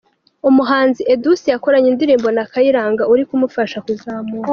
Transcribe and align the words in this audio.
Umuhanzi 0.49 1.01
Edouse 1.13 1.47
yakoranye 1.53 1.87
indirimbo 1.91 2.27
na 2.35 2.43
Kayiranga 2.51 3.03
uri 3.13 3.23
kumufasha 3.29 3.77
kuzamuka 3.85 4.49